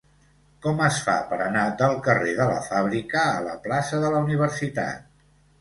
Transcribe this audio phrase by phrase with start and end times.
[0.65, 4.23] Com es fa per anar del carrer de la Fàbrica a la plaça de la
[4.31, 5.07] Universitat?